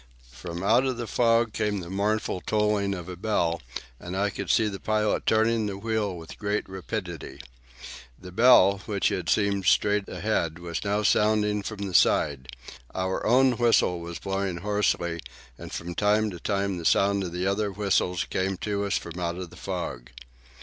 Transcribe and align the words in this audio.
From 0.31 0.63
out 0.63 0.83
of 0.87 0.97
the 0.97 1.05
fog 1.05 1.53
came 1.53 1.79
the 1.79 1.87
mournful 1.91 2.41
tolling 2.47 2.95
of 2.95 3.07
a 3.07 3.15
bell, 3.15 3.61
and 3.99 4.17
I 4.17 4.31
could 4.31 4.49
see 4.49 4.67
the 4.67 4.79
pilot 4.79 5.27
turning 5.27 5.67
the 5.67 5.77
wheel 5.77 6.17
with 6.17 6.39
great 6.39 6.67
rapidity. 6.67 7.39
The 8.19 8.31
bell, 8.31 8.79
which 8.87 9.09
had 9.09 9.29
seemed 9.29 9.65
straight 9.67 10.09
ahead, 10.09 10.57
was 10.57 10.83
now 10.83 11.03
sounding 11.03 11.61
from 11.61 11.85
the 11.87 11.93
side. 11.93 12.47
Our 12.95 13.23
own 13.27 13.57
whistle 13.57 13.99
was 13.99 14.17
blowing 14.17 14.57
hoarsely, 14.65 15.19
and 15.55 15.71
from 15.71 15.93
time 15.93 16.31
to 16.31 16.39
time 16.39 16.77
the 16.79 16.83
sound 16.85 17.23
of 17.23 17.35
other 17.35 17.71
whistles 17.71 18.23
came 18.23 18.57
to 18.57 18.85
us 18.85 18.97
from 18.97 19.19
out 19.19 19.35
of 19.35 19.51
the 19.51 19.55
fog. 19.55 20.09